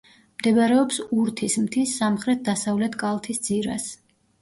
[0.37, 3.91] მდებარეობს ურთის მთის სამხრეთ-დასავლეთ კალთის ძირას.